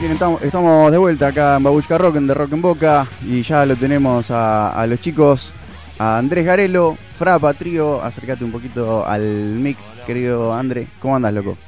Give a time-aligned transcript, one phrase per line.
[0.00, 3.42] Bien, estamos, estamos de vuelta acá en Babushka Rock, en The Rock en Boca, y
[3.42, 5.52] ya lo tenemos a, a los chicos,
[5.98, 9.76] a Andrés Garelo, Fra Patrio, acércate un poquito al mic,
[10.06, 10.88] querido Andrés.
[11.00, 11.58] ¿Cómo andas, loco?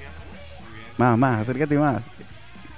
[0.97, 2.03] Más, más, acércate más.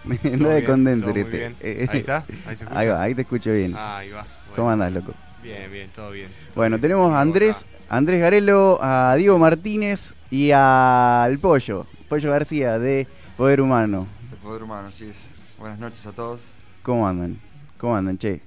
[0.38, 1.54] no de condenser este.
[1.60, 2.78] Eh, Ahí está, ahí se escucha.
[2.80, 3.74] Ahí va, ahí te escucho bien.
[3.76, 4.24] Ah, ahí va.
[4.56, 5.12] ¿Cómo andas, loco?
[5.42, 6.28] Bien, bien, todo bien.
[6.54, 13.06] Bueno, tenemos a Andrés, Andrés Garelo, a Diego Martínez y al Pollo, Pollo García de
[13.36, 14.06] Poder Humano.
[14.30, 15.31] El poder humano, así es.
[15.62, 16.50] Buenas noches a todos.
[16.82, 17.38] ¿Cómo andan?
[17.78, 18.40] ¿Cómo andan, che?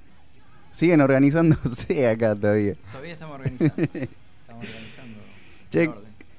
[0.73, 2.75] Siguen organizándose acá todavía.
[2.91, 3.73] Todavía estamos organizando.
[3.83, 5.19] estamos organizando.
[5.71, 5.89] Che.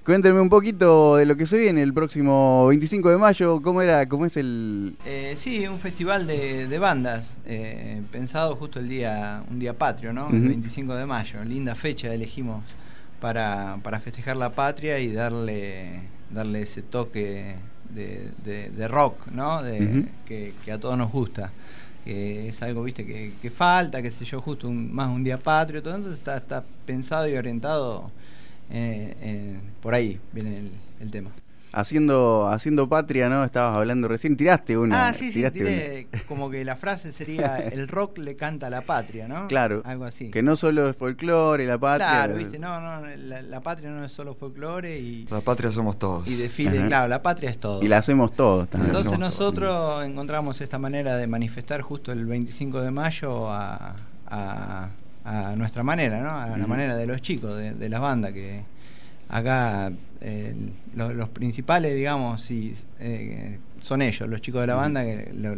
[0.05, 3.62] Cuéntenme un poquito de lo que se viene el próximo 25 de mayo.
[3.62, 4.07] ¿Cómo era?
[4.07, 4.99] ¿Cómo es el...?
[5.07, 10.13] Eh, sí, un festival de, de bandas, eh, pensado justo el día, un día patrio,
[10.13, 10.29] ¿no?
[10.29, 10.49] El Ujú.
[10.49, 11.43] 25 de mayo.
[11.43, 12.63] Linda fecha elegimos
[13.19, 17.55] para, para festejar la patria y darle, darle ese toque
[17.95, 19.63] de, de- de rock, ¿no?
[19.63, 19.79] De-
[20.27, 21.51] que, que a todos nos gusta.
[22.05, 25.38] Que es algo, viste, que, que falta, qué sé yo, justo un- más un día
[25.38, 28.10] patrio, todo entonces está, está pensado y orientado
[28.71, 31.30] eh, eh, por ahí, viene el, el tema.
[31.79, 33.45] Haciendo, haciendo patria, ¿no?
[33.45, 34.37] Estabas hablando recién.
[34.37, 35.09] Tiraste una.
[35.09, 38.71] Ah, sí, sí, tiraste tiré como que la frase sería el rock le canta a
[38.71, 39.46] la patria, ¿no?
[39.46, 39.82] Claro.
[39.85, 40.24] Algo así.
[40.24, 40.32] una.
[40.32, 42.07] Que no solo es folclore, la patria.
[42.09, 45.99] Claro, viste, no, no, la, la patria no es solo folclore y, La patria somos
[45.99, 46.27] todos.
[46.27, 46.87] y desfile, Ajá.
[46.87, 47.82] claro, la patria es todo.
[47.82, 48.88] Y la hacemos todos también.
[48.91, 53.97] Entonces hacemos nosotros encontramos esta manera de manifestar justo el 25 de mayo a,
[54.29, 54.88] a-
[55.24, 56.30] a nuestra manera, ¿no?
[56.30, 58.63] A la manera de los chicos, de, de las bandas que
[59.29, 60.55] acá eh,
[60.95, 65.56] lo- los, principales, digamos, sí, eh, son ellos, los chicos de la banda, que lo-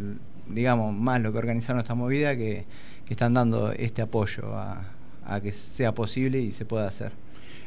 [0.48, 2.64] digamos, más lo que organizaron esta movida, que,
[3.06, 4.82] que están dando este apoyo a,
[5.26, 7.12] a que sea posible y se pueda hacer.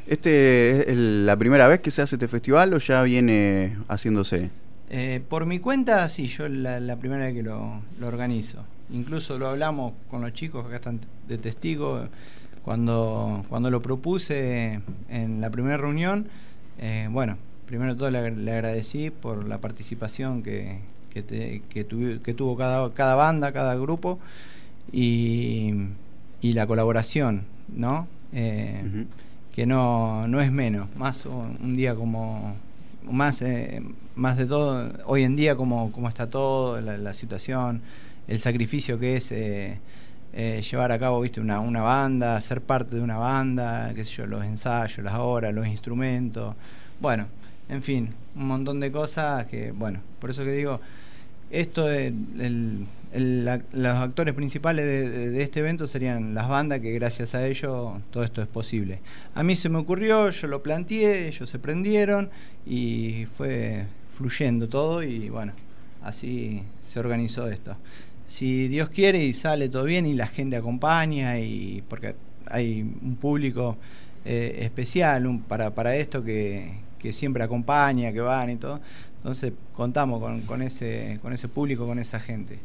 [0.07, 4.49] ¿Este es el- la primera vez que se hace este festival o ya viene haciéndose?
[4.89, 8.63] Eh, por mi cuenta, sí, yo la, la primera vez que lo, lo organizo.
[8.91, 12.07] Incluso lo hablamos con los chicos que acá están de testigo.
[12.63, 14.79] Cuando, cuando lo propuse
[15.09, 16.27] en la primera reunión,
[16.79, 20.79] eh, bueno, primero de todo le, le agradecí por la participación que,
[21.11, 24.19] que, te- que tuvi- que tuvo cada, cada banda, cada grupo
[24.91, 25.73] y,
[26.41, 27.44] y la colaboración,
[27.75, 28.07] ¿no?
[28.33, 29.05] Eh,
[29.53, 32.55] que no, no es menos, más un, un día como,
[33.03, 33.81] más, eh,
[34.16, 37.81] más de todo, hoy en día como, como está todo, la, la situación,
[38.27, 39.77] el sacrificio que es eh,
[40.34, 44.12] eh, llevar a cabo, viste, una, una banda, ser parte de una banda, qué sé
[44.18, 46.56] yo, los ensayos, las horas, los instrumentos,
[47.00, 47.28] bueno,
[47.69, 50.80] en fin, un montón de cosas que, bueno, por eso que digo,
[51.50, 51.88] esto
[53.14, 57.46] la- los actores principales de, de- de este evento serían las bandas que gracias a
[57.46, 59.00] ello todo esto es posible.
[59.36, 62.30] A mí se me ocurrió, yo lo planteé, ellos se prendieron
[62.66, 63.86] y fue
[64.18, 65.52] fluyendo todo y bueno,
[66.03, 67.75] así se organizó esto.
[68.25, 72.15] Si Dios quiere y sale todo bien y la gente acompaña y porque
[72.47, 73.77] hay un público
[74.25, 78.79] eh, especial un- para, para esto que, que siempre acompaña, que van y todo.
[79.17, 82.57] Entonces contamos con, con ese, con ese público, con esa gente.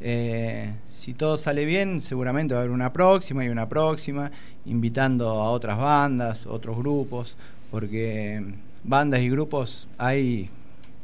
[0.00, 4.30] Eh, si todo sale bien, seguramente va a haber una próxima y una próxima,
[4.64, 7.36] invitando a otras bandas, otros grupos,
[7.70, 8.42] porque
[8.84, 10.48] bandas y grupos hay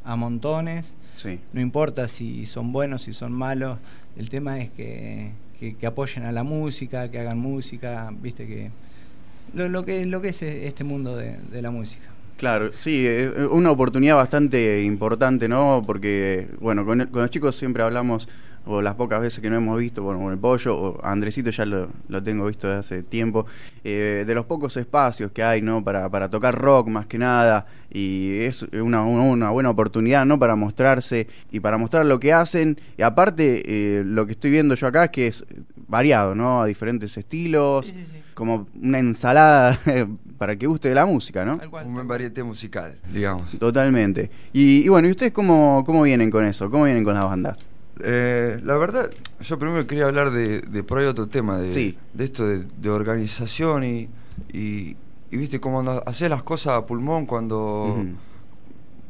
[0.03, 1.39] a montones, Sí.
[1.53, 3.77] no importa si son buenos, si son malos,
[4.17, 8.69] el tema es que, que- que apoyen a la música, que hagan música, viste que
[9.53, 12.03] lo, lo que lo que es este mundo de, de la música.
[12.37, 15.81] Claro, sí, es una oportunidad bastante importante, ¿no?
[15.85, 18.27] Porque, bueno, con, con los chicos siempre hablamos,
[18.65, 21.65] o las pocas veces que no hemos visto, bueno, con el pollo, o Andresito ya
[21.65, 23.45] lo, lo tengo visto desde hace tiempo,
[23.83, 25.83] eh, de los pocos espacios que hay, ¿no?
[25.83, 30.39] Para, para tocar rock más que nada, y es una, una, buena oportunidad, ¿no?
[30.39, 34.75] Para mostrarse y para mostrar lo que hacen, y aparte, eh, lo que estoy viendo
[34.75, 35.45] yo acá es que es
[35.87, 36.61] variado, ¿no?
[36.61, 38.17] A diferentes estilos, Sí, sí, sí.
[38.33, 39.79] como una ensalada
[40.37, 41.57] para que guste de la música, ¿no?
[41.57, 43.51] Tal cual, Un buen varieté musical, digamos.
[43.59, 44.29] Totalmente.
[44.51, 46.69] Y, y bueno, ¿y ustedes cómo, cómo vienen con eso?
[46.69, 47.69] ¿Cómo vienen con las bandas?
[48.03, 49.09] Eh, la verdad,
[49.41, 51.97] yo primero quería hablar de, de por ahí otro tema, de, Sí.
[52.13, 54.09] de esto de, de organización y,
[54.51, 54.97] y,
[55.31, 58.05] y, viste cómo no- hacer las cosas a pulmón cuando,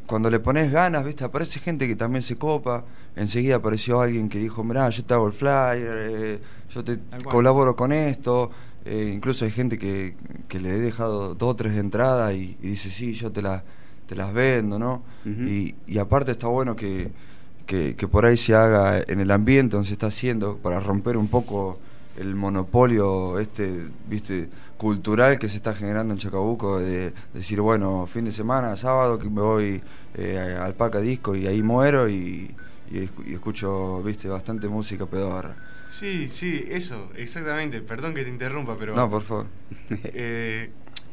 [0.06, 2.86] cuando le pones ganas, viste, aparece gente que también se copa,
[3.16, 6.40] enseguida apareció alguien que dijo, mirá, yo te hago el flyer, eh,
[6.74, 8.52] yo te colaboro con esto,
[8.86, 10.16] eh, incluso hay gente que,
[10.48, 13.64] que le he dejado dos o tres entradas y, y dice, sí, yo te, la-
[14.06, 15.02] te las vendo, ¿no?
[15.26, 17.10] Y aparte está bueno que,
[17.66, 21.18] que, que por ahí se haga en el ambiente donde se está haciendo, para romper
[21.18, 21.80] un poco
[22.18, 28.26] el monopolio este, viste, cultural que se está generando en Chacabuco, de decir, bueno, fin
[28.26, 29.82] de semana, sábado, que me voy
[30.16, 32.56] eh, al Paca Disco y ahí muero y,
[32.92, 35.56] y, escu- y escucho, viste, bastante música pedorra.
[35.90, 37.82] Sí, sí, eso, exactamente.
[37.82, 38.96] Perdón que te interrumpa, pero.
[38.96, 39.48] No, por favor.
[39.90, 40.70] eh,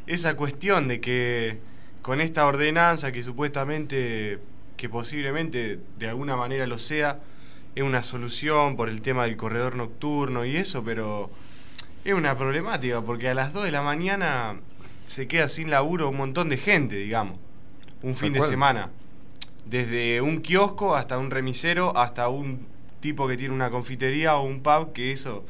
[0.07, 1.59] esa cuestión de que
[2.01, 4.39] con esta ordenanza que supuestamente,
[4.83, 7.21] que posiblemente de alguna manera lo sea,
[7.77, 11.31] es una solución por el tema del corredor nocturno y eso, pero
[12.05, 14.57] es una problemática porque a las 2 de la mañana
[15.07, 17.39] se queda sin laburo un montón de gente, digamos,
[18.03, 18.91] un fin de semana.
[19.67, 22.67] Desde un kiosco hasta un remisero, hasta un
[22.99, 25.45] tipo que tiene una confitería o un pub, que eso,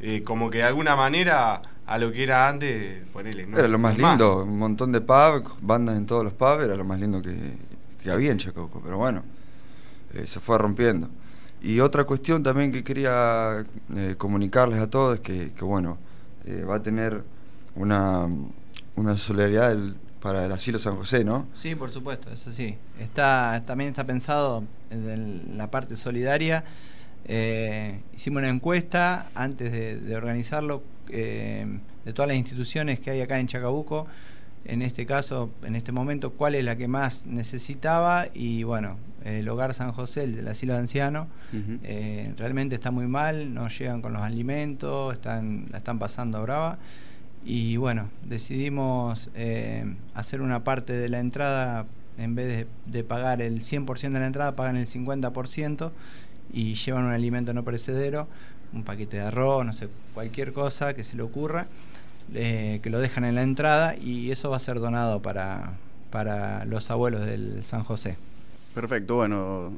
[0.00, 3.46] eh, como que de alguna manera a lo que era antes, ponele.
[3.46, 3.56] ¿no?
[3.56, 6.84] Era lo más lindo, un montón de pubs, bandas en todos los pubs, era lo
[6.84, 7.75] más lindo que,
[8.06, 9.24] que había en Chacabuco, pero bueno,
[10.14, 11.10] eh, se fue rompiendo.
[11.60, 13.64] Y otra cuestión también que quería
[13.96, 15.98] eh, comunicarles a todos es que, bueno,
[16.44, 17.24] eh, va a tener
[17.74, 18.28] una,
[18.94, 19.76] una solidaridad
[20.22, 21.48] para el asilo San José, ¿no?
[21.54, 22.76] Sí, por supuesto, eso sí.
[23.00, 26.62] Está, también está pensado en la parte solidaria.
[27.24, 33.48] Eh, hicimos una encuesta antes de, organizarlo de todas las instituciones que hay acá en
[33.48, 34.06] Chacabuco.
[34.68, 39.48] En este caso, en este momento, cuál es la que más necesitaba y bueno, el
[39.48, 41.78] hogar San José, el del asilo de ancianos, Ujú.
[41.84, 46.78] eh, realmente está muy mal, no llegan con los alimentos, están, la están pasando brava.
[47.44, 49.84] Y bueno, decidimos eh,
[50.14, 51.86] hacer una parte de la entrada,
[52.18, 55.90] en vez de, de pagar el 100% de la entrada, pagan el 50%
[56.52, 58.26] y llevan un alimento no perecedero,
[58.72, 61.66] un paquete de arroz, no sé, cualquier cosa que se le ocurra,
[62.34, 65.72] eh, que lo dejan en la entrada y eso va a ser donado para,
[66.10, 68.16] para los abuelos del San José.
[68.74, 69.72] Perfecto, bueno,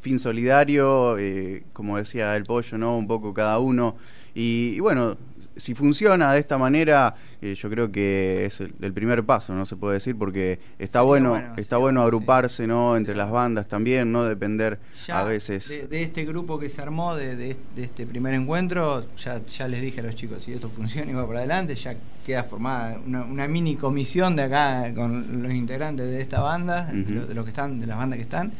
[0.00, 2.98] fin solidario, eh, como decía el pollo, ¿no?
[2.98, 3.96] Un poco cada uno.
[4.34, 5.16] Y, y bueno,
[5.54, 9.66] si funciona de esta manera, eh, yo creo que es el, el primer paso, ¿no?
[9.66, 12.04] Se puede decir, porque está bueno, bueno, está bueno sí.
[12.04, 12.96] agruparse, ¿no?
[12.96, 15.68] Entre las bandas también, no depender Ya a veces.
[15.68, 19.68] De, de este grupo que se armó, de, de- de este primer encuentro, ya, ya
[19.68, 22.98] les dije a los chicos, si esto funciona y va para adelante, ya queda formada
[23.06, 27.44] una, una mini comisión de acá con los integrantes de esta banda, lo- de los
[27.44, 28.52] que están, de las bandas que están,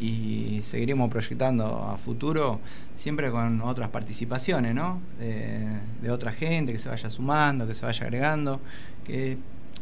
[0.00, 2.60] y seguiremos proyectando a futuro
[2.96, 5.00] siempre con otras participaciones, ¿no?
[5.18, 5.66] De,
[6.02, 8.60] de otra gente que se vaya sumando, que se vaya agregando,
[9.04, 9.36] que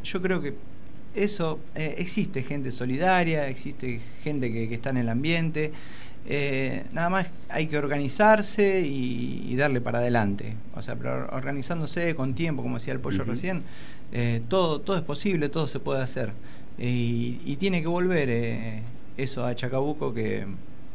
[0.04, 0.54] yo creo que
[1.14, 5.72] eso eh, existe gente solidaria, existe gente que, que está en el ambiente.
[6.28, 10.56] eh, nada más hay que organizarse y, y darle para adelante.
[10.74, 13.62] O sea, pero organizándose con tiempo, como decía el pollo recién,
[14.12, 16.32] eh, todo, todo es posible, todo se puede hacer.
[16.78, 18.28] Y, y tiene que volver
[19.16, 20.46] eso a Chacabuco que,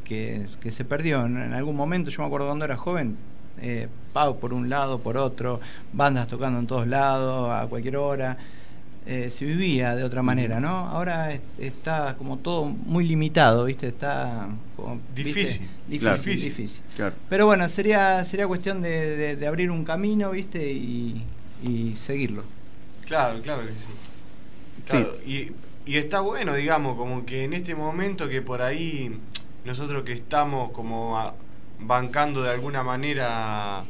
[0.03, 2.09] que, que se perdió en, en algún momento.
[2.09, 3.15] Yo me acuerdo cuando era joven,
[3.61, 5.59] eh, pago por un lado, por otro,
[5.93, 8.37] bandas tocando en todos lados, a cualquier hora.
[9.07, 10.69] Eh, se vivía de otra manera, ¿no?
[10.69, 13.87] Ahora es- está como todo muy limitado, ¿viste?
[13.87, 15.23] Está como, ¿viste?
[15.23, 15.67] Difícil.
[15.87, 16.21] Difícil, Claro.
[16.21, 16.81] difícil.
[16.95, 17.15] Claro.
[17.27, 20.71] Pero bueno, sería sería cuestión de, de- de abrir un camino, ¿viste?
[20.71, 21.23] Y,
[21.63, 22.43] y seguirlo.
[23.07, 23.87] Claro, claro que sí.
[24.85, 25.51] Claro, y,
[25.85, 29.19] y está bueno, digamos, como que en este momento que por ahí
[29.65, 31.33] nosotros que estamos como
[31.79, 33.83] bancando de alguna manera,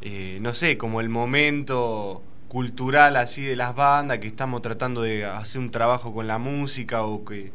[0.00, 5.24] eh, no sé, como el momento cultural así de las bandas, que estamos tratando de
[5.24, 7.50] hacer un trabajo con la música o que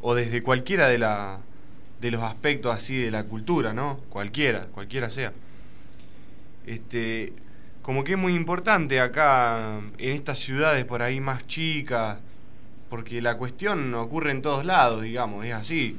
[0.00, 1.40] o desde cualquiera de la
[2.00, 3.98] de los aspectos así de la cultura, ¿no?
[4.08, 5.32] Cualquiera, cualquiera sea.
[6.66, 7.32] Este,
[7.82, 12.18] como que es muy importante acá en estas ciudades por ahí más chicas,
[12.88, 15.96] porque la cuestión ocurre en todos lados, digamos, es así.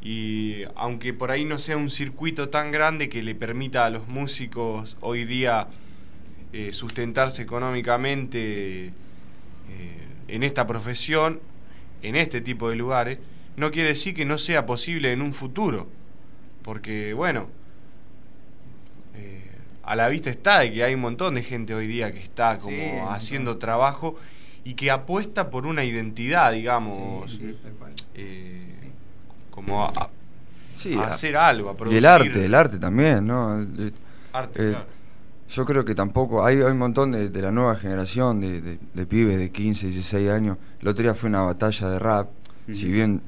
[0.00, 4.08] Y aunque por ahí no sea un circuito tan grande que le permita a los
[4.08, 5.68] músicos hoy día
[6.52, 8.92] eh, sustentarse económicamente eh,
[10.28, 11.40] en esta profesión,
[12.02, 13.18] en este tipo de lugares,
[13.56, 15.88] no quiere decir que no sea posible en un futuro.
[16.62, 17.48] Porque, bueno,
[19.16, 19.42] eh,
[19.82, 22.56] a la vista está de que hay un montón de gente hoy día que está
[22.58, 24.16] como haciendo trabajo
[24.70, 27.92] y que apuesta por una identidad, digamos, Sí, sí, tal cual.
[28.14, 28.90] eh,
[29.50, 30.10] como a, a-
[30.74, 33.60] Sí, a a- hacer algo, a y producir el arte, el arte también, ¿no?
[33.62, 33.90] Eh,
[34.32, 34.86] arte, eh, claro.
[35.50, 38.78] Yo creo que tampoco, hay, hay un montón de, de la nueva generación de, de-
[38.92, 40.58] de pibes de 15, 16 años.
[40.82, 42.28] El otro día fue una batalla de rap,
[42.72, 43.22] si bien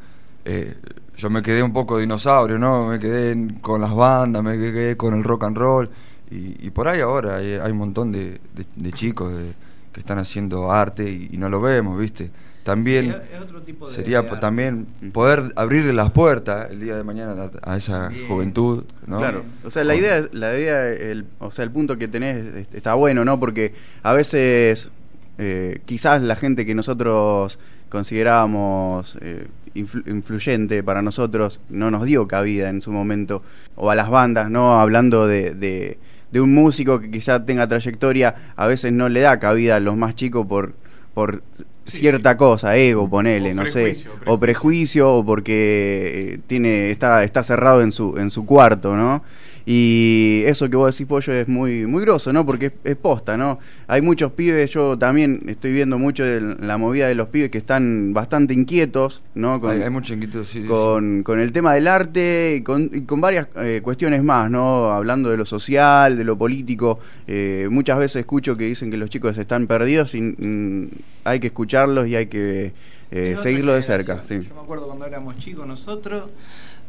[0.44, 0.76] eh,
[1.16, 2.86] yo me quedé un poco dinosaurio, ¿no?
[2.88, 5.88] Me quedé en- con las bandas, me quedé con el rock and roll.
[6.30, 9.54] Y, y por ahí ahora hay, hay un montón de, de- de chicos de-
[9.92, 12.30] que están haciendo arte y, y no lo vemos, ¿viste?
[12.62, 16.94] También Sí, es otro tipo de- sería de también poder abrirle las puertas el día
[16.94, 18.28] de mañana a, a esa Bien.
[18.28, 19.18] juventud, ¿no?
[19.18, 22.44] Claro, o sea, la idea, es- la idea, el, o sea, el punto que tenés
[22.54, 23.40] es- está bueno, ¿no?
[23.40, 24.90] Porque a veces,
[25.38, 32.68] eh, quizás la gente que nosotros considerábamos eh, influyente para nosotros, no nos dio cabida
[32.68, 33.42] en su momento,
[33.76, 34.80] o a las bandas, ¿no?
[34.80, 35.98] Hablando de, de,
[36.38, 40.14] un músico que quizá tenga trayectoria, a veces no le da cabida a los más
[40.14, 40.74] chicos por,
[41.14, 41.42] por
[41.86, 43.96] cierta cosa, ego, ponele, no sé,
[44.26, 49.24] o prejuicio, o porque eh, tiene, está, está cerrado en su, en su cuarto, ¿no?
[49.66, 52.44] Y eso que vos decís, Pollo, es muy, muy groso, ¿no?
[52.46, 53.58] Porque es, posta, ¿no?
[53.86, 58.12] Hay muchos pibes, yo también estoy viendo mucho la movida de los pibes que están
[58.12, 59.60] bastante inquietos, ¿no?
[59.60, 63.48] Con, hay, mucha inquietud, sí, con, con, el tema del arte y con, con varias
[63.56, 64.92] eh, cuestiones más, ¿no?
[64.92, 66.98] Hablando de lo social, de lo político.
[67.26, 70.88] Eh, muchas veces escucho que dicen que los chicos están perdidos y mm,
[71.24, 72.72] hay que escucharlos y hay que
[73.10, 74.22] eh, seguirlo de cerca.
[74.22, 76.30] Yo me acuerdo cuando éramos chicos nosotros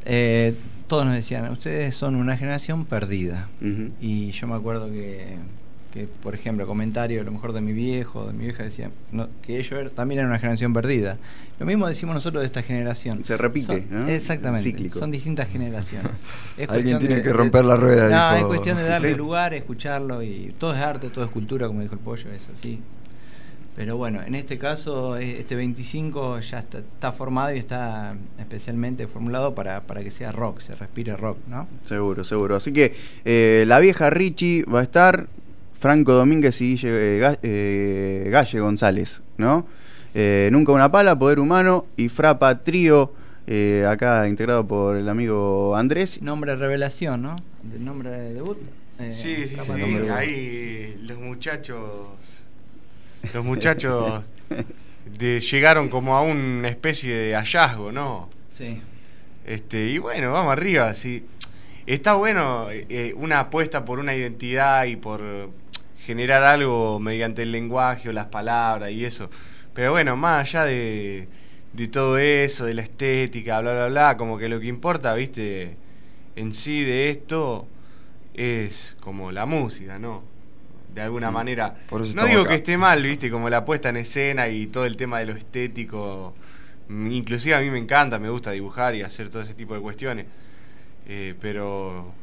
[0.06, 0.56] eh,
[0.88, 3.48] todos nos decían, ustedes son una generación perdida.
[4.02, 5.38] Y yo me acuerdo que,
[6.22, 8.92] por ejemplo, comentario a lo mejor de mi viejo, de mi vieja, decían
[9.42, 11.18] que ellos er, también eran una generación perdida.
[11.60, 13.24] Lo mismo decimos nosotros de esta generación.
[13.24, 14.90] Se repite, Exactamente.
[14.90, 16.12] Son distintas generaciones.
[16.68, 18.32] Alguien tiene que romper la rueda.
[18.32, 21.82] No, es cuestión de darle lugar, escucharlo y todo es arte, todo es cultura, como
[21.82, 22.80] dijo el pollo, es así.
[23.76, 29.56] Pero bueno, en este caso, eh, este 25 ya está, formado y está especialmente formulado
[29.56, 31.68] para, para, que sea rock, se respire rock, ¿no?
[31.84, 32.58] Seguro, seguro.
[32.58, 35.28] Así que eh, la vieja Richie va a estar,
[35.74, 39.66] Franco Domínguez y eh, Galle González, ¿no?
[40.14, 43.14] Nunca una pala, Poder Humano y Frapa Trío,
[43.88, 46.22] acá integrado por el amigo Andrés.
[46.22, 47.38] Nombre revelación, ¿no?
[47.64, 48.58] Del nombre de debut.
[49.14, 49.72] sí, sí, sí.
[50.10, 52.42] Ahí los muchachos
[53.34, 54.24] los muchachos
[55.20, 58.30] llegaron como a una especie de hallazgo, ¿no?
[58.52, 58.82] Sí.
[59.46, 60.94] Este, y bueno, vamos arriba.
[60.94, 61.26] Sí.
[61.86, 65.50] Está bueno eh, una apuesta por una identidad y por
[66.06, 69.30] generar algo mediante el lenguaje o las palabras y eso.
[69.74, 71.28] Pero bueno, más allá de,
[71.74, 75.76] de todo eso, de la estética, bla, bla, bla, como que lo que importa, viste,
[76.36, 77.68] en sí de esto
[78.34, 80.24] es como la música, ¿no?
[80.94, 81.34] De alguna mm.
[81.34, 81.76] manera.
[82.16, 85.20] No digo que esté mal, viste, como la puesta en escena y todo el tema
[85.20, 86.34] de lo estético.
[86.90, 89.82] Mm, inclusive a mí me encanta, me gusta dibujar y hacer todo ese tipo de
[89.82, 90.26] cuestiones.
[91.08, 92.14] Eh, pero.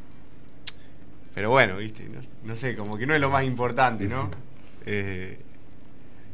[1.33, 2.09] Pero bueno, viste,
[2.43, 4.29] no, sé, como que no es lo más importante, ¿no?
[4.85, 5.37] Eh,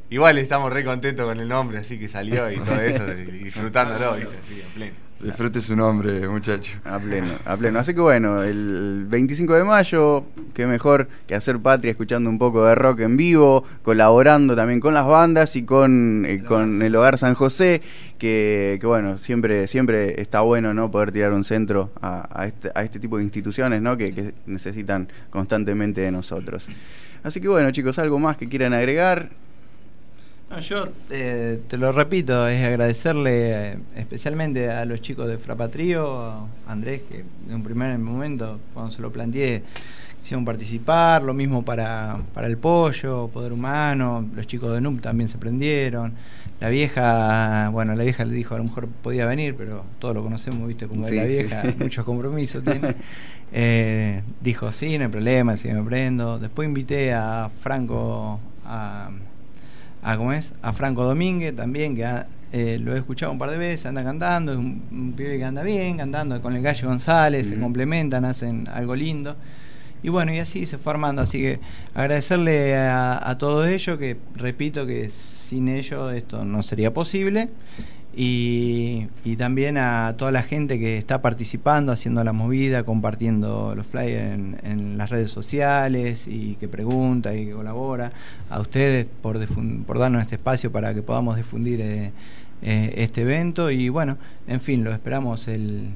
[0.10, 3.06] igual estamos re contentos con el nombre, así que salió y todo eso,
[3.44, 5.06] disfrutándolo, viste, así, a pleno.
[5.18, 6.74] Disfrute su nombre, muchacho.
[6.84, 7.80] A pleno, a pleno.
[7.80, 12.66] Así que bueno, el 25 de mayo, qué mejor que hacer patria escuchando un poco
[12.66, 17.18] de rock en vivo, colaborando también con las bandas y con, eh, con el Hogar
[17.18, 17.82] San José,
[18.20, 22.84] que, que, bueno, siempre, siempre está bueno no poder tirar un centro a, este, a
[22.84, 23.96] este tipo de instituciones ¿no?
[23.96, 26.68] que, que necesitan constantemente de nosotros.
[27.24, 29.30] Así que bueno, chicos, algo más que quieran agregar
[30.62, 36.48] yo eh, te lo repito, es agradecerle eh, especialmente a los chicos de Frapatrío, a
[36.68, 39.64] Andrés, que en un primer momento, cuando se lo planteé,
[40.22, 45.30] quisieron participar, lo mismo para, para el pollo, Poder Humano, los chicos de NUP también
[45.30, 46.14] se prendieron.
[46.60, 50.24] La vieja, bueno, la vieja le dijo a lo mejor podía venir, pero todos lo
[50.24, 52.96] conocemos, viste, como es la vieja, muchos compromisos tiene.
[53.52, 56.40] Eh, dijo, sí, no hay problema, sí me prendo.
[56.40, 59.12] Después invité a Franco a
[60.06, 60.54] a, ¿cómo es?
[60.62, 62.08] a Franco Domínguez también, que
[62.52, 65.64] eh, lo he escuchado un par de veces, anda cantando, es un, pibe que anda
[65.64, 69.36] bien, cantando con el Gallo González, se complementan, hacen algo lindo.
[70.04, 71.24] Y bueno, y así se fue armando.
[71.24, 71.60] Así que
[71.96, 77.50] agradecerle a, a todos ellos, que repito que sin ellos esto no sería posible.
[78.18, 79.08] Y,
[79.38, 84.98] también a toda la gente que está participando, haciendo la movida, compartiendo los flyers en,
[84.98, 88.14] las redes sociales y que pregunta y que colabora.
[88.50, 89.38] A ustedes por,
[89.86, 92.12] por darnos este espacio para que podamos difundir eh,
[92.62, 93.70] eh, este evento.
[93.70, 94.18] Y bueno,
[94.48, 95.90] en fin, lo esperamos el,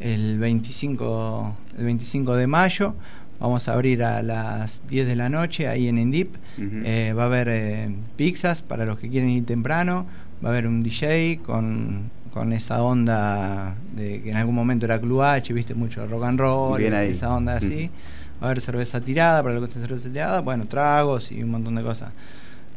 [0.00, 2.94] el, 25, el 25 de mayo.
[3.40, 6.36] Vamos a abrir a las 10 de la noche ahí en Indip.
[6.56, 10.06] Eh, va a haber pizzas para los que quieren ir temprano
[10.42, 15.00] va a haber un DJ con, con esa onda de que en algún momento era
[15.00, 17.90] Club H, viste mucho rock and roll, esa onda así.
[17.90, 18.42] Mm.
[18.42, 21.50] Va a haber cerveza tirada para los que estén cerveza tirada, bueno, tragos y un
[21.50, 22.12] montón de cosas.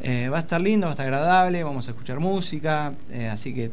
[0.01, 3.53] Eh, va a estar lindo, va a estar agradable, vamos a escuchar música, eh, así
[3.53, 3.71] que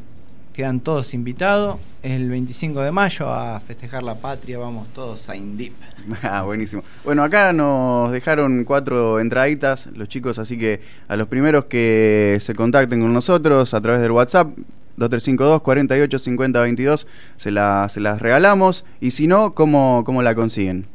[0.54, 1.78] quedan todos invitados.
[2.02, 5.74] El 25 de mayo a festejar la patria, vamos todos a Indip.
[6.22, 6.82] Ah, buenísimo.
[7.02, 12.54] Bueno, acá nos dejaron cuatro entraditas los chicos, así que a los primeros que se
[12.54, 14.48] contacten con nosotros a través del WhatsApp,
[14.96, 17.06] 2352 48 50 22,
[17.36, 18.84] se, la, se las regalamos.
[19.00, 20.86] Y si no, ¿cómo, cómo la consiguen?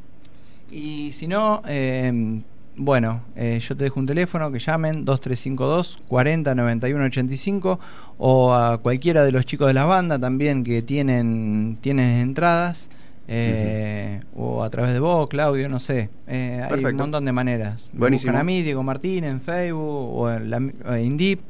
[0.72, 2.42] Y si no, eh,
[2.76, 7.80] bueno, eh, yo te dejo un teléfono que llamen 2352 40 91 85
[8.18, 12.90] o a cualquiera de los chicos de la banda también que tienen, tienen entradas.
[13.32, 16.10] Eh, o a través de vos, Claudio, no sé.
[16.26, 17.88] Eh, hay un montón de maneras.
[17.94, 21.42] Buscan a mí, Diego Martín, en Facebook o en, la, Indip,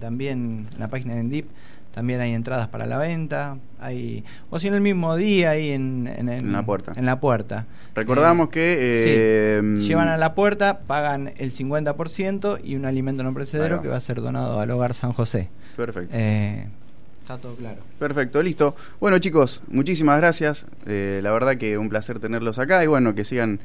[0.00, 1.46] también en la página de Indip
[1.92, 6.08] también hay entradas para la venta, hay o si en el mismo día ahí en,
[6.08, 6.92] en, la puerta.
[6.96, 7.66] En la puerta.
[7.94, 13.82] Recordamos que eh, llevan a la puerta, pagan el 50% y un alimento no precedero
[13.82, 15.50] que va a ser donado al hogar San José.
[15.76, 16.16] Perfecto.
[16.18, 16.66] Eh,
[17.34, 17.82] está todo claro.
[17.98, 18.76] Perfecto, listo.
[19.00, 20.66] Bueno chicos, muchísimas gracias.
[20.86, 23.60] Eh, la verdad que un placer tenerlos acá y bueno, que sigan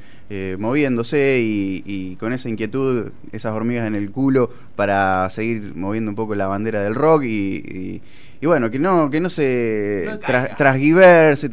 [0.58, 6.34] moviéndose y, con esa inquietud, esas hormigas en el culo para seguir moviendo un poco
[6.34, 8.02] la bandera del rock y
[8.40, 10.08] y bueno, que no, que no se
[10.56, 11.50] transgiverse,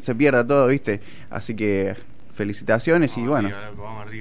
[0.00, 1.00] se, pierda todo, ¿viste?
[1.28, 1.94] Así que
[2.32, 3.50] felicitaciones y bueno,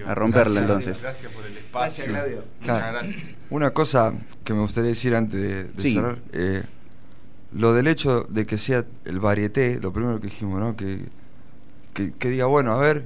[0.05, 1.01] a romperla entonces.
[1.01, 2.05] Gracias por el espacio.
[2.05, 2.43] Claudio.
[2.59, 3.23] Muchas gracias.
[3.49, 4.13] Una cosa
[4.43, 6.63] que me gustaría decir antes de, cerrar, eh,
[7.53, 10.75] lo del hecho de que sea el varieté, lo primero que dijimos, ¿no?
[10.75, 10.99] Que,
[11.93, 13.05] que, diga, bueno, a ver,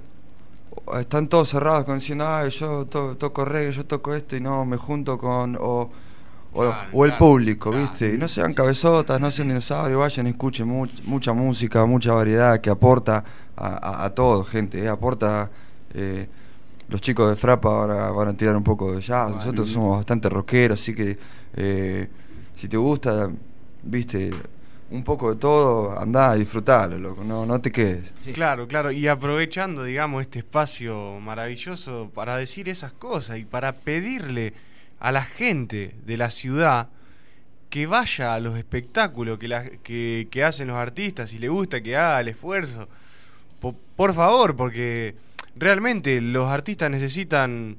[0.99, 4.77] están todos cerrados con diciendo, ah, yo toco reggae, yo toco esto y no me
[4.77, 5.57] junto con...
[5.59, 5.89] O,
[6.91, 8.15] o, el público, ¿viste?
[8.15, 10.67] y no sean cabezotas, no sean dinosaurios, vayan y escuchen
[11.03, 13.23] mucha música, mucha variedad que aporta
[13.55, 14.87] a, todo, gente, ¿eh?
[14.87, 15.51] aporta...
[15.93, 16.27] Eh,
[16.89, 20.29] los chicos de Frapa ahora van a tirar un poco de jazz, nosotros somos bastante
[20.29, 21.17] rockeros, así que
[21.55, 22.07] eh,
[22.55, 23.29] si te gusta,
[23.83, 24.31] viste,
[24.89, 28.13] un poco de todo, andá a disfrutarlo, loco, no, no te quedes.
[28.33, 34.53] Claro, claro, y aprovechando, digamos, este espacio maravilloso para decir esas cosas y para pedirle
[34.99, 36.89] a la gente de la ciudad
[37.69, 42.21] que vaya a los espectáculos que, que, hacen los artistas, y le gusta que haga
[42.21, 42.87] el esfuerzo.
[43.95, 45.15] Por, favor, porque
[45.55, 47.77] realmente los artistas necesitan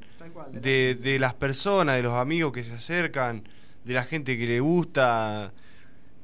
[0.53, 3.45] de, de, las personas, de los amigos que se acercan,
[3.85, 5.53] de la gente que le gusta,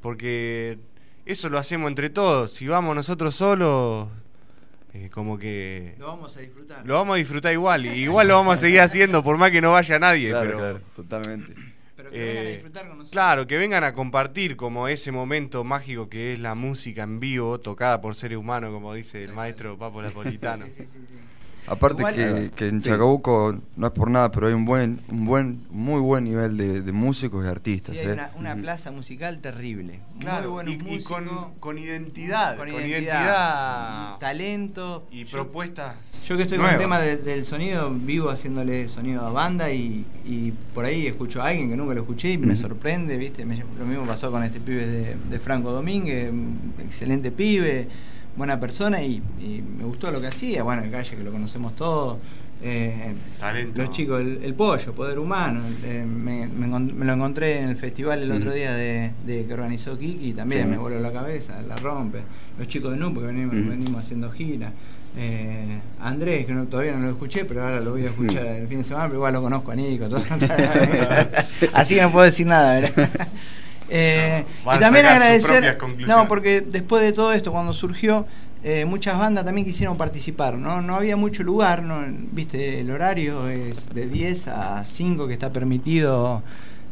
[0.04, 0.78] porque
[1.24, 2.52] eso lo hacemos entre todos.
[2.52, 4.08] Si vamos nosotros solos,
[4.92, 5.94] eh, como que...
[5.98, 6.84] Lo vamos a disfrutar.
[6.84, 7.86] Lo vamos a disfrutar igual.
[7.86, 10.28] Y igual lo vamos a seguir haciendo por más que no vaya nadie.
[10.28, 11.54] Claro, pero, claro, totalmente.
[11.96, 13.12] Pero que vengan a eh, disfrutar con nosotros.
[13.12, 17.58] Claro, que vengan a compartir como ese momento mágico que es la música en vivo,
[17.58, 20.66] tocada por seres humanos, como dice el maestro Papo Napolitano.
[20.76, 21.14] sí, sí, sí.
[21.66, 25.64] Aparte que, que, en Chacabuco no es por nada, pero hay un buen, un buen,
[25.70, 27.94] muy buen nivel de, músicos y artistas.
[27.94, 28.20] Sí, hay ¿eh?
[28.36, 30.00] una, plaza musical terrible.
[30.20, 35.96] Claro, y, con, con, identidad, con, identidad, talento, y propuestas.
[36.26, 40.52] Yo que estoy con el tema del sonido, vivo haciéndole sonido a banda y, y,
[40.74, 43.44] por ahí escucho a alguien que nunca lo escuché y me sorprende, ¿viste?
[43.44, 46.32] lo mismo pasó con este pibe de, de Franco Domínguez,
[46.78, 47.88] excelente pibe
[48.36, 49.22] buena persona y,
[49.78, 50.62] me gustó lo que hacía.
[50.62, 52.18] Bueno, el calle que lo conocemos todos.
[52.62, 53.12] Eh,
[53.74, 55.60] los chicos, el, pollo, poder humano.
[55.84, 60.70] Eh, me, lo encontré en el festival el otro día de, que organizó Kiki también
[60.70, 62.20] me voló la cabeza, la rompe.
[62.58, 64.72] Los chicos de NUP, que venimos, haciendo gira.
[65.16, 68.78] Eh, Andrés, que todavía no lo escuché, pero ahora lo voy a escuchar el fin
[68.78, 70.06] de semana, pero igual lo conozco a Nico.
[71.72, 73.10] Así que no puedo decir nada, ¿verdad?
[73.88, 74.44] Eh,
[74.74, 78.26] y también agradecer, no, porque después de todo esto, cuando surgió,
[78.62, 80.80] eh, muchas bandas también quisieron participar, ¿no?
[80.80, 82.02] No había mucho lugar, ¿no?
[82.32, 86.42] Viste, el horario es de 10 a 5 que está permitido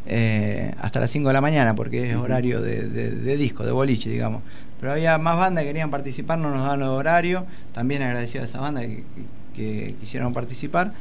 [0.05, 4.42] eh, hasta las 5 de la mañana, porque es horario de, disco, de boliche, digamos.
[4.81, 7.44] Pero había más bandas que querían participar, no nos dan los horarios.
[7.72, 9.05] También agradecido a esas bandas que,
[9.55, 10.93] que quisieron participar.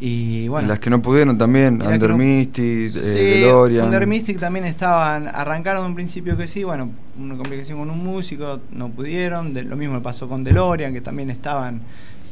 [0.00, 0.68] Y bueno.
[0.68, 3.50] Las que no pudieron también, Under Mystic, eh,
[3.82, 8.02] Under Mystic también estaban, arrancaron en un principio que sí, bueno, una complicación con un
[8.04, 9.52] músico, no pudieron.
[9.54, 11.80] lo mismo pasó con DeLorean, que también estaban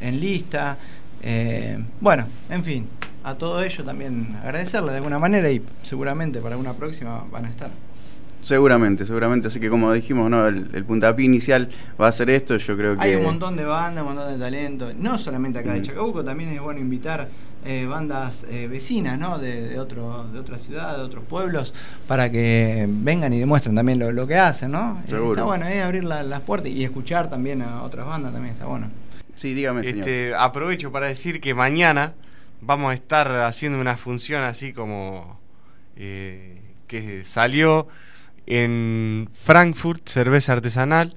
[0.01, 0.77] en lista.
[1.23, 2.87] Eh, bueno, en fin,
[3.25, 7.51] a todo ello también agradecerle de alguna manera y seguramente para una próxima van a
[7.51, 7.71] estar.
[8.45, 9.49] Seguramente, seguramente.
[9.49, 10.47] Así que como dijimos, ¿no?
[10.47, 12.57] el, el puntapié inicial va a ser esto.
[12.59, 13.03] Yo creo que.
[13.03, 14.93] Hay un montón de bandas, un montón de talento.
[14.99, 15.83] No solamente acá de.
[15.83, 17.27] Chacabuco, también es bueno invitar
[17.67, 19.39] eh, bandas eh, vecinas, ¿no?
[19.39, 21.73] De, de, otro, de otra ciudad, de otros pueblos,
[22.07, 25.01] para que vengan y demuestren también lo, que hacen, ¿no?
[25.01, 28.91] Eh, está bueno, abrir las puertas y escuchar también a otras bandas también está bueno.
[29.35, 29.89] Sí, dígame.
[29.89, 32.13] Este, aprovecho para decir que mañana
[32.61, 35.41] vamos a estar haciendo una función así como
[35.97, 37.89] que salió
[38.47, 41.17] en Frankfurt, cerveza artesanal,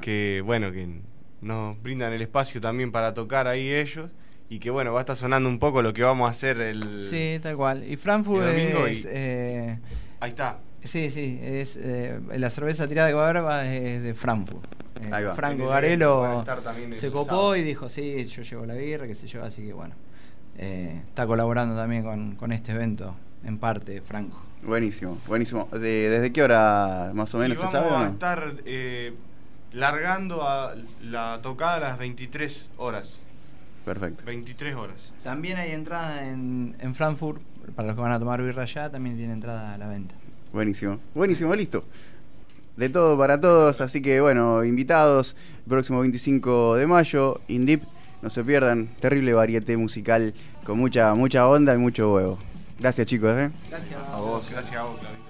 [0.00, 1.00] que bueno, que
[1.40, 4.10] nos brindan el espacio también para tocar ahí ellos.
[4.48, 6.96] Y que bueno, va a estar sonando un poco lo que vamos a hacer el.
[6.96, 7.88] Sí, tal cual.
[7.88, 9.06] Y Frankfurt es.
[9.08, 9.78] Eh,
[10.18, 10.58] ahí está.
[10.82, 14.66] Sí, sí, es eh, la cerveza tirada de barba es de Frankfurt.
[15.02, 16.44] Eh, Franco Garelo
[16.94, 19.94] se copó y dijo, sí, yo llevo la birra, qué sé yo, así que bueno.
[20.58, 24.42] eh, está colaborando también con, con, este evento, en parte, Franco.
[24.62, 25.68] Buenísimo, buenísimo.
[25.72, 27.88] ¿Desde qué hora más o menos se sabe?
[27.90, 29.14] Vamos a estar eh,
[29.72, 33.20] largando a la tocada a las 23 horas.
[33.84, 34.24] Perfecto.
[34.26, 35.12] 23 horas.
[35.24, 37.40] También hay entrada en, en Frankfurt,
[37.74, 40.14] para los que van a tomar birra allá, también tiene entrada a la venta.
[40.52, 41.84] Buenísimo, buenísimo, listo.
[42.76, 45.36] De todo para todos, así que bueno, invitados,
[45.68, 47.82] próximo 25 de mayo, Indip,
[48.22, 52.38] no se pierdan, terrible variete musical con mucha mucha onda y mucho huevo.
[52.80, 53.50] Gracias chicos, ¿eh?
[53.68, 54.50] Gracias a vos.
[54.50, 55.29] Gracias a vos, Claudio.